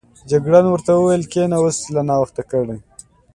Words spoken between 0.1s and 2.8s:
جګړن ورته وویل کېنه، اوس دې لا ناوخته کړ.